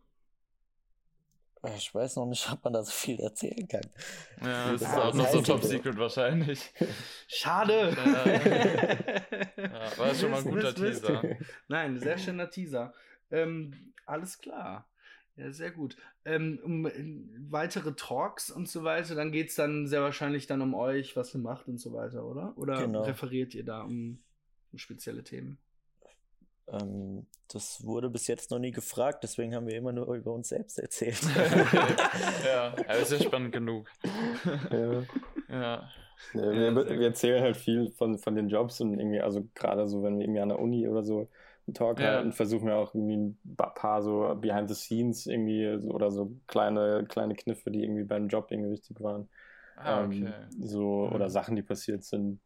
[1.75, 3.81] ich weiß noch nicht, ob man da so viel erzählen kann.
[4.41, 6.73] Ja, das, das ist auch noch so Top Secret wahrscheinlich.
[7.27, 7.95] Schade.
[9.57, 11.21] Ja, war schon mal ein guter Teaser.
[11.67, 12.93] Nein, sehr schöner Teaser.
[13.31, 14.87] Ähm, alles klar.
[15.35, 15.97] Ja, sehr gut.
[16.25, 16.91] Ähm, um äh,
[17.49, 21.33] weitere Talks und so weiter, dann geht es dann sehr wahrscheinlich dann um euch, was
[21.35, 22.57] ihr macht und so weiter, oder?
[22.57, 23.03] Oder genau.
[23.03, 24.19] referiert ihr da um,
[24.71, 25.59] um spezielle Themen?
[26.69, 30.49] Ähm, das wurde bis jetzt noch nie gefragt, deswegen haben wir immer nur über uns
[30.49, 31.21] selbst erzählt.
[32.45, 33.89] ja, aber ist ja spannend genug.
[34.69, 35.03] Ja.
[35.49, 35.89] ja.
[36.33, 40.03] ja wir, wir, erzählen halt viel von, von den Jobs und irgendwie, also gerade so,
[40.03, 41.29] wenn wir irgendwie an der Uni oder so
[41.67, 42.07] einen Talk ja.
[42.07, 47.05] halten, versuchen wir auch irgendwie ein paar so Behind the Scenes irgendwie oder so kleine,
[47.07, 49.29] kleine Kniffe, die irgendwie beim Job irgendwie wichtig waren.
[49.77, 50.25] Ah, ähm, okay.
[50.25, 51.15] ähm, so, mhm.
[51.15, 52.39] oder Sachen, die passiert sind.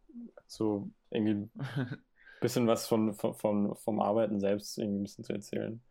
[0.45, 1.49] So irgendwie
[2.41, 5.81] bisschen was von, von, von, vom Arbeiten selbst irgendwie ein bisschen zu erzählen.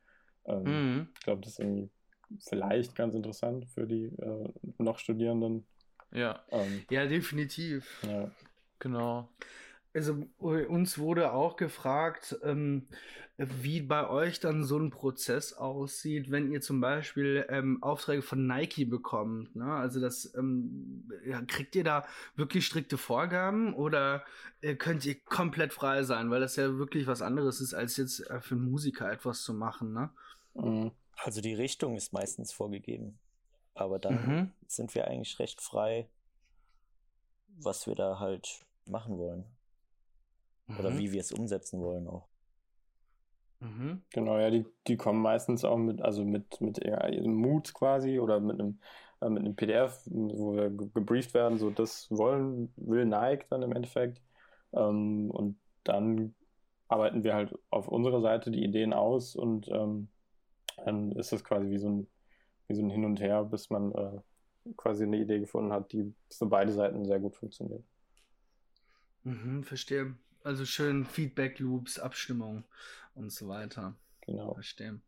[0.45, 1.09] Ähm, mhm.
[1.15, 1.91] Ich glaube, das ist irgendwie
[2.47, 5.67] vielleicht ganz interessant für die äh, noch Studierenden.
[6.13, 6.45] Ja.
[6.51, 8.05] Ähm, ja, definitiv.
[8.07, 8.31] Ja.
[8.79, 9.29] Genau.
[9.93, 12.87] Also uns wurde auch gefragt, ähm,
[13.41, 18.47] wie bei euch dann so ein Prozess aussieht, wenn ihr zum Beispiel ähm, Aufträge von
[18.47, 19.57] Nike bekommt.
[19.57, 19.65] Ne?
[19.65, 22.05] Also das ähm, ja, kriegt ihr da
[22.37, 24.25] wirklich strikte Vorgaben oder
[24.61, 28.21] äh, könnt ihr komplett frei sein, weil das ja wirklich was anderes ist, als jetzt
[28.29, 29.95] äh, für einen Musiker etwas zu machen.
[29.95, 30.11] Ne?
[30.55, 30.91] Mhm.
[31.17, 33.19] Also die Richtung ist meistens vorgegeben,
[33.75, 34.51] aber dann mhm.
[34.67, 36.09] sind wir eigentlich recht frei,
[37.57, 39.45] was wir da halt machen wollen.
[40.79, 40.99] Oder mhm.
[40.99, 42.29] wie wir es umsetzen wollen auch.
[43.61, 44.03] Mhm.
[44.11, 48.41] Genau, ja, die, die kommen meistens auch mit, also mit, mit ihrem Mut quasi oder
[48.41, 48.79] mit einem,
[49.21, 53.73] äh, mit einem PDF, wo wir gebrieft werden, so das wollen, will Nike dann im
[53.73, 54.21] Endeffekt.
[54.73, 56.35] Ähm, und dann
[56.89, 60.09] arbeiten wir halt auf unserer Seite die Ideen aus und ähm,
[60.85, 62.07] dann ist das quasi wie so ein,
[62.67, 66.15] wie so ein Hin und Her, bis man äh, quasi eine Idee gefunden hat, die
[66.31, 67.85] für beide Seiten sehr gut funktioniert.
[69.25, 70.15] Mhm, verstehe.
[70.43, 72.65] Also schön Feedback-Loops, Abstimmung
[73.15, 73.95] und so weiter.
[74.27, 74.55] Genau.
[74.55, 75.01] Verstehe.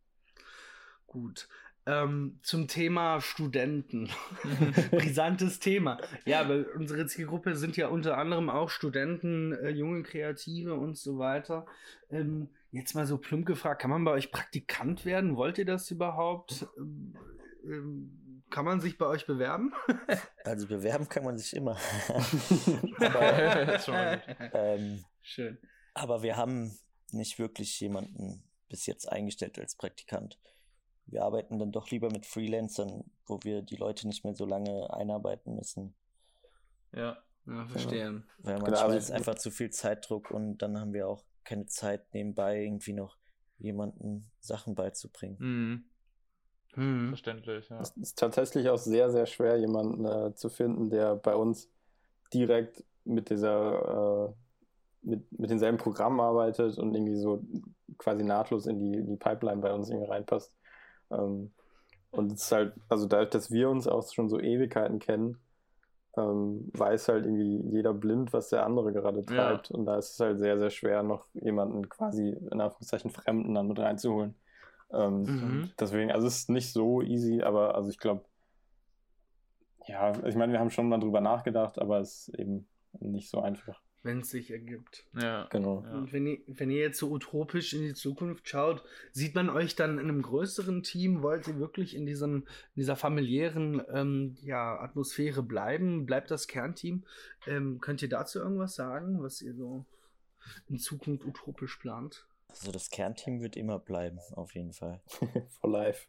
[1.07, 1.47] Gut.
[1.85, 4.09] Ähm, zum Thema Studenten.
[4.91, 5.99] Brisantes Thema.
[6.25, 11.17] Ja, weil unsere Zielgruppe sind ja unter anderem auch Studenten, äh, junge Kreative und so
[11.17, 11.65] weiter.
[12.09, 15.35] Ähm, jetzt mal so plump gefragt, kann man bei euch Praktikant werden?
[15.35, 16.65] Wollt ihr das überhaupt?
[16.77, 17.15] Ähm,
[17.65, 18.19] ähm
[18.49, 19.73] kann man sich bei euch bewerben?
[20.43, 21.75] also bewerben kann man sich immer.
[22.99, 25.57] aber, ähm, Schön.
[25.93, 26.77] Aber wir haben
[27.11, 30.39] nicht wirklich jemanden bis jetzt eingestellt als Praktikant.
[31.05, 34.93] Wir arbeiten dann doch lieber mit Freelancern, wo wir die Leute nicht mehr so lange
[34.93, 35.95] einarbeiten müssen.
[36.93, 38.23] Ja, ja verstehe.
[38.39, 42.13] Weil manchmal genau, ist einfach zu viel Zeitdruck und dann haben wir auch keine Zeit
[42.13, 43.17] nebenbei irgendwie noch
[43.57, 45.37] jemanden Sachen beizubringen.
[45.39, 45.85] Mhm.
[46.75, 47.09] Mhm.
[47.09, 47.79] Verständlich, ja.
[47.79, 51.69] Es ist tatsächlich auch sehr, sehr schwer, jemanden äh, zu finden, der bei uns
[52.33, 54.33] direkt mit dieser, äh,
[55.03, 57.41] mit, mit denselben Programmen arbeitet und irgendwie so
[57.97, 60.55] quasi nahtlos in die, in die Pipeline bei uns irgendwie reinpasst.
[61.11, 61.51] Ähm,
[62.11, 65.37] und es ist halt, also dadurch, dass wir uns auch schon so Ewigkeiten kennen,
[66.15, 69.69] ähm, weiß halt irgendwie jeder blind, was der andere gerade treibt.
[69.69, 69.75] Ja.
[69.75, 73.67] Und da ist es halt sehr, sehr schwer, noch jemanden quasi in Anführungszeichen Fremden dann
[73.67, 74.35] mit reinzuholen.
[74.91, 75.71] Ähm, mhm.
[75.79, 78.23] Deswegen, also es ist nicht so easy, aber also ich glaube,
[79.87, 82.67] ja, ich meine, wir haben schon mal drüber nachgedacht, aber es ist eben
[82.99, 83.81] nicht so einfach.
[84.03, 85.05] Wenn es sich ergibt.
[85.13, 85.47] Ja.
[85.49, 85.77] Genau.
[85.77, 89.75] Und wenn ihr, wenn ihr jetzt so utopisch in die Zukunft schaut, sieht man euch
[89.75, 91.21] dann in einem größeren Team?
[91.21, 96.05] Wollt ihr wirklich in, diesem, in dieser familiären ähm, ja, Atmosphäre bleiben?
[96.05, 97.05] Bleibt das Kernteam?
[97.47, 99.85] Ähm, könnt ihr dazu irgendwas sagen, was ihr so
[100.67, 102.25] in Zukunft utopisch plant?
[102.49, 105.01] Also das Kernteam wird immer bleiben, auf jeden Fall.
[105.59, 106.07] For life.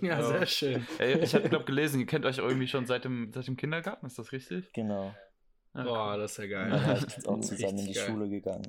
[0.18, 0.86] ja, sehr schön.
[0.98, 4.06] Ey, ich habe glaube gelesen, ihr kennt euch irgendwie schon seit dem, seit dem Kindergarten,
[4.06, 4.72] ist das richtig?
[4.72, 5.14] Genau.
[5.76, 6.20] Ja, Boah, cool.
[6.20, 6.70] das ist ja geil.
[6.70, 8.06] Man ist jetzt auch zusammen in die geil.
[8.06, 8.66] Schule gegangen.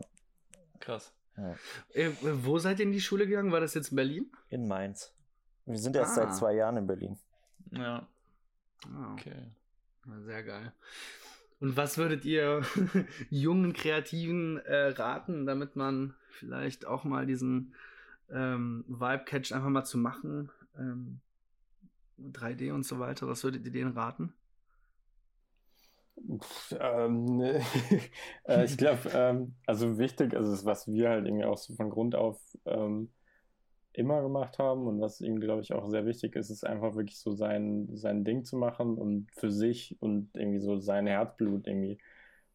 [0.80, 1.14] Krass.
[1.38, 1.56] Ja.
[1.94, 3.52] Äh, wo seid ihr in die Schule gegangen?
[3.52, 4.32] War das jetzt in Berlin?
[4.50, 5.14] In Mainz.
[5.66, 6.24] Wir sind erst ah.
[6.24, 7.18] seit zwei Jahren in Berlin.
[7.72, 8.08] Ja.
[8.86, 9.36] Ah, okay.
[10.26, 10.74] Sehr geil.
[11.60, 12.62] Und was würdet ihr
[13.30, 17.74] jungen Kreativen äh, raten, damit man vielleicht auch mal diesen
[18.32, 20.50] ähm, Vibe-Catch einfach mal zu machen?
[20.78, 21.20] Ähm,
[22.20, 23.28] 3D und so weiter.
[23.28, 24.34] Was würdet ihr denen raten?
[26.80, 27.42] Ähm,
[28.48, 31.90] äh, ich glaube, ähm, also wichtig, also das, was wir halt irgendwie auch so von
[31.90, 33.10] Grund auf ähm,
[33.94, 37.20] immer gemacht haben und was ihm, glaube ich, auch sehr wichtig ist, ist einfach wirklich
[37.20, 41.98] so sein, sein Ding zu machen und für sich und irgendwie so sein Herzblut irgendwie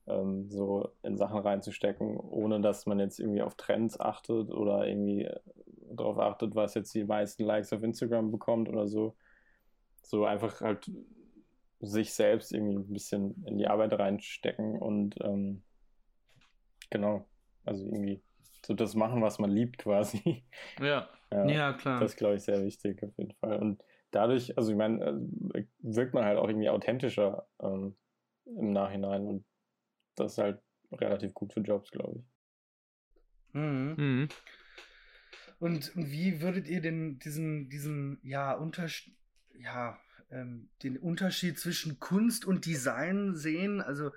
[0.07, 5.25] ähm, so in Sachen reinzustecken, ohne dass man jetzt irgendwie auf Trends achtet oder irgendwie
[5.25, 5.41] äh,
[5.91, 9.17] darauf achtet, was jetzt die meisten Likes auf Instagram bekommt oder so.
[10.03, 10.91] So einfach halt
[11.83, 15.63] sich selbst irgendwie ein bisschen in die Arbeit reinstecken und ähm,
[16.91, 17.29] genau,
[17.65, 18.23] also irgendwie
[18.65, 20.45] so das machen, was man liebt quasi.
[20.81, 21.09] Ja.
[21.33, 21.99] Ja, ja klar.
[22.01, 23.59] Das ist, glaube ich, sehr wichtig auf jeden Fall.
[23.59, 25.03] Und dadurch, also ich meine,
[25.55, 27.97] äh, wirkt man halt auch irgendwie authentischer ähm,
[28.45, 29.45] im Nachhinein und
[30.15, 30.61] das ist halt
[30.93, 32.25] relativ gut für Jobs, glaube ich.
[33.55, 33.95] Mhm.
[33.97, 34.29] Mhm.
[35.59, 39.15] Und wie würdet ihr denn diesen, diesen, ja, Unterschied,
[39.55, 39.99] ja,
[40.33, 43.81] ähm, den Unterschied zwischen Kunst und Design sehen.
[43.81, 44.11] Also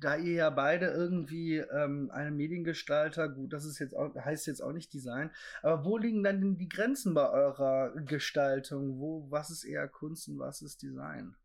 [0.00, 4.60] da ihr ja beide irgendwie ähm, eine Mediengestalter, gut, das ist jetzt auch, heißt jetzt
[4.60, 5.30] auch nicht Design,
[5.62, 8.98] aber wo liegen dann denn die Grenzen bei eurer Gestaltung?
[8.98, 11.36] Wo, was ist eher Kunst und was ist Design?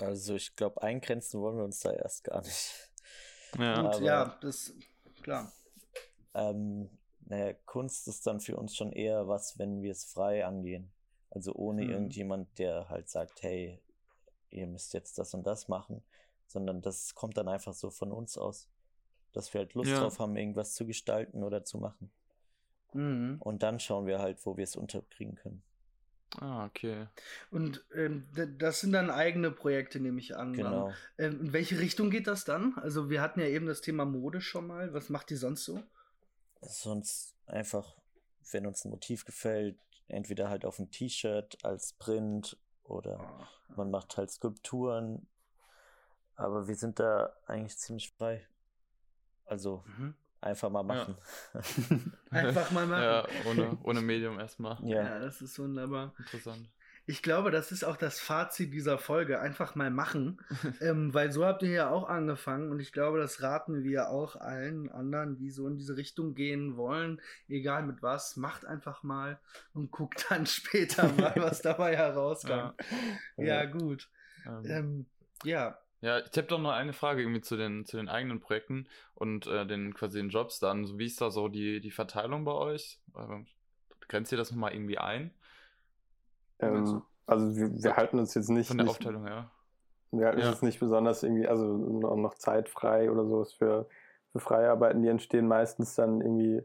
[0.00, 2.90] Also ich glaube, eingrenzen wollen wir uns da erst gar nicht.
[3.58, 4.74] Ja, und, ja das
[5.22, 5.52] klar.
[6.34, 6.88] Ähm,
[7.26, 10.90] naja, Kunst ist dann für uns schon eher was, wenn wir es frei angehen.
[11.30, 11.90] Also ohne mhm.
[11.90, 13.80] irgendjemand, der halt sagt, hey,
[14.50, 16.02] ihr müsst jetzt das und das machen,
[16.46, 18.68] sondern das kommt dann einfach so von uns aus,
[19.32, 20.00] dass wir halt Lust ja.
[20.00, 22.10] drauf haben, irgendwas zu gestalten oder zu machen.
[22.92, 23.36] Mhm.
[23.40, 25.62] Und dann schauen wir halt, wo wir es unterkriegen können.
[26.38, 27.08] Ah, okay.
[27.50, 28.26] Und ähm,
[28.58, 30.54] das sind dann eigene Projekte, nehme ich an.
[30.54, 30.92] Genau.
[31.18, 32.74] Ähm, in welche Richtung geht das dann?
[32.76, 34.94] Also wir hatten ja eben das Thema Mode schon mal.
[34.94, 35.82] Was macht die sonst so?
[36.62, 37.96] Sonst einfach,
[38.50, 44.16] wenn uns ein Motiv gefällt, entweder halt auf ein T-Shirt als Print oder man macht
[44.16, 45.26] halt Skulpturen.
[46.36, 48.46] Aber wir sind da eigentlich ziemlich frei.
[49.44, 50.14] Also mhm.
[50.40, 51.16] einfach mal machen.
[51.52, 51.60] Ja.
[52.30, 53.02] einfach mal machen.
[53.02, 54.78] Ja, ohne, ohne Medium erstmal.
[54.82, 55.02] Ja.
[55.02, 56.14] ja, das ist wunderbar.
[56.18, 56.68] Interessant.
[57.04, 59.40] Ich glaube, das ist auch das Fazit dieser Folge.
[59.40, 60.40] Einfach mal machen.
[60.80, 64.36] ähm, weil so habt ihr ja auch angefangen und ich glaube, das raten wir auch
[64.36, 67.20] allen anderen, die so in diese Richtung gehen wollen.
[67.48, 69.40] Egal mit was, macht einfach mal
[69.74, 72.74] und guckt dann später mal, was dabei herauskommt.
[73.36, 74.08] Ja, ja gut.
[74.46, 75.06] Ähm, ähm,
[75.44, 75.78] ja.
[76.02, 79.46] Ja, ich habe doch noch eine Frage irgendwie zu den, zu den eigenen Projekten und
[79.46, 80.98] äh, den quasi den Jobs dann.
[80.98, 82.98] Wie ist da so die, die Verteilung bei euch?
[83.16, 83.46] Ähm,
[84.08, 85.32] grenzt ihr das nochmal irgendwie ein?
[86.62, 88.68] Ähm, also wir, wir, halten uns jetzt nicht.
[88.68, 89.50] Von der nicht, Aufteilung, ja.
[90.10, 90.46] Wir halten ja.
[90.46, 93.88] uns jetzt nicht besonders irgendwie, also noch Zeit frei oder sowas für,
[94.32, 96.62] für Freiarbeiten, die entstehen meistens dann irgendwie,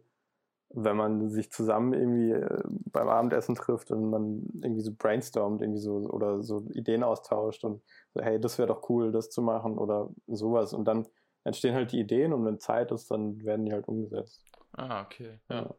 [0.69, 5.79] wenn man sich zusammen irgendwie äh, beim Abendessen trifft und man irgendwie so brainstormt, irgendwie
[5.79, 7.81] so oder so Ideen austauscht und
[8.13, 10.73] so, hey, das wäre doch cool, das zu machen oder sowas.
[10.73, 11.07] Und dann
[11.45, 14.43] entstehen halt die Ideen und wenn Zeit ist, dann werden die halt umgesetzt.
[14.73, 15.39] Ah, okay.
[15.49, 15.61] ja.
[15.61, 15.75] ja.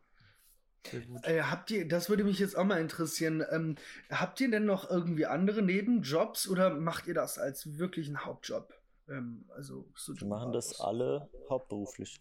[1.22, 3.76] Äh, habt ihr, das würde mich jetzt auch mal interessieren, ähm,
[4.10, 8.72] habt ihr denn noch irgendwie andere Nebenjobs oder macht ihr das als wirklichen Hauptjob?
[9.08, 12.18] Ähm, also, so Wir machen das alle hauptberuflich.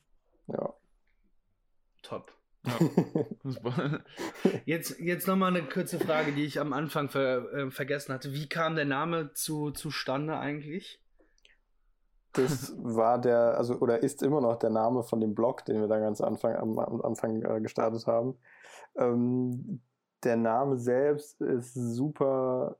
[0.48, 0.74] Ja.
[2.02, 2.34] Top.
[3.44, 4.02] Ja.
[4.66, 8.34] jetzt jetzt nochmal eine kurze Frage, die ich am Anfang ver, äh, vergessen hatte.
[8.34, 11.00] Wie kam der Name zu, zustande eigentlich?
[12.34, 15.88] Das war der, also oder ist immer noch der Name von dem Blog, den wir
[15.88, 18.38] da ganz Anfang, am, am Anfang äh, gestartet haben.
[18.96, 19.82] Ähm,
[20.24, 22.78] der Name selbst ist super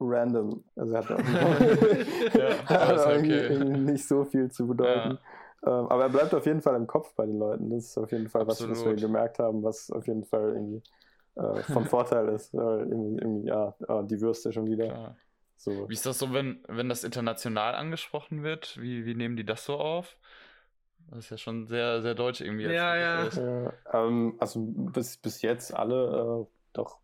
[0.00, 0.64] random.
[0.76, 1.08] Also hat,
[2.34, 3.58] ja, hat okay.
[3.58, 5.18] nicht so viel zu bedeuten.
[5.64, 5.80] Ja.
[5.80, 7.70] Ähm, aber er bleibt auf jeden Fall im Kopf bei den Leuten.
[7.70, 10.82] Das ist auf jeden Fall was, was wir gemerkt haben, was auf jeden Fall irgendwie
[11.36, 12.52] äh, von Vorteil ist.
[12.54, 14.86] Äh, irgendwie, irgendwie, ja, die Würste schon wieder.
[14.86, 15.16] Ja.
[15.56, 15.88] So.
[15.88, 18.80] Wie ist das so, wenn, wenn das international angesprochen wird?
[18.80, 20.16] Wie, wie nehmen die das so auf?
[21.10, 22.64] Das ist ja schon sehr, sehr deutsch irgendwie.
[22.64, 23.28] Ja, ja.
[23.28, 26.98] ja ähm, also bis, bis jetzt alle äh, doch,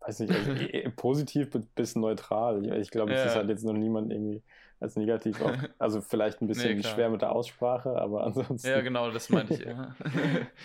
[0.00, 2.64] weiß nicht, also eh, eh, positiv bis neutral.
[2.80, 3.26] Ich glaube, es ja.
[3.26, 4.42] ist halt jetzt noch niemand irgendwie
[4.80, 5.52] als negativ auch.
[5.78, 8.68] Also vielleicht ein bisschen nee, schwer mit der Aussprache, aber ansonsten.
[8.68, 9.94] Ja, genau, das meinte ich, ja.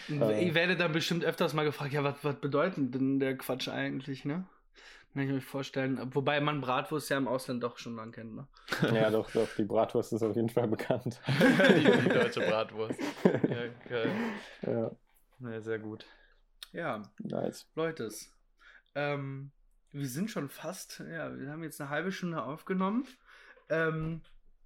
[0.39, 4.25] ich werde dann bestimmt öfters mal gefragt, ja, was, was bedeutet denn der Quatsch eigentlich,
[4.25, 4.45] ne?
[5.13, 5.99] Kann ich mir vorstellen.
[6.15, 8.47] Wobei man Bratwurst ja im Ausland doch schon lang kennt, ne?
[8.93, 11.21] Ja, doch, doch, die Bratwurst ist auf jeden Fall bekannt.
[11.27, 12.99] die, die, deutsche Bratwurst.
[13.23, 14.11] Ja, geil.
[14.63, 14.91] Ja.
[15.39, 15.61] ja.
[15.61, 16.05] Sehr gut.
[16.71, 17.03] Ja.
[17.19, 17.67] Nice.
[17.75, 18.09] Leute,
[18.95, 19.51] ähm,
[19.91, 23.05] wir sind schon fast, ja, wir haben jetzt eine halbe Stunde aufgenommen.
[23.69, 24.21] Ähm,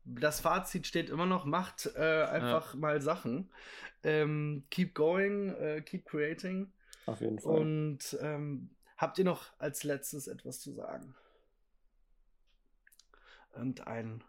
[0.05, 2.79] das Fazit steht immer noch, macht äh, einfach ja.
[2.79, 3.51] mal Sachen.
[4.03, 6.71] Ähm, keep going, äh, keep creating.
[7.05, 7.57] Auf jeden Fall.
[7.59, 11.15] Und ähm, habt ihr noch als letztes etwas zu sagen?
[13.53, 14.23] Irgendeinen,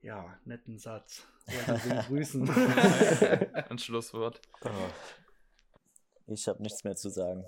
[0.00, 1.26] ja, netten Satz.
[2.08, 2.48] grüßen.
[3.68, 4.40] Ein Schlusswort.
[4.64, 4.68] Oh.
[6.26, 7.44] Ich habe nichts mehr zu sagen.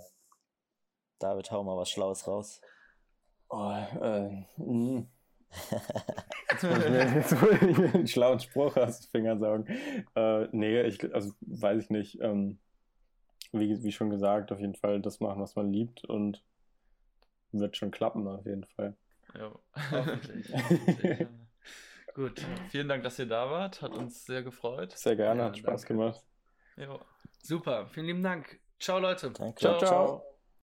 [1.19, 2.61] David, hau mal was Schlaues raus.
[3.49, 5.07] Oh, äh, mh.
[6.51, 9.67] Jetzt muss ich mir jetzt einen schlauen Spruch aus den Fingern sagen.
[10.15, 12.21] Äh, nee, ich, also weiß ich nicht.
[12.21, 12.59] Ähm,
[13.61, 16.43] wie, wie schon gesagt, auf jeden Fall das machen, was man liebt und
[17.53, 18.95] wird schon klappen, auf jeden Fall.
[19.37, 19.51] Ja,
[19.91, 20.47] hoffentlich.
[22.15, 23.83] Gut, vielen Dank, dass ihr da wart.
[23.83, 24.93] Hat uns sehr gefreut.
[24.93, 25.95] Sehr gerne, ja, hat Spaß danke.
[25.95, 26.25] gemacht.
[26.77, 27.01] Jo.
[27.43, 28.61] Super, vielen lieben Dank.
[28.79, 29.33] Ciao, Leute.
[29.33, 29.61] Danke.
[29.61, 29.79] ciao.
[29.79, 29.89] ciao.
[29.89, 30.34] ciao.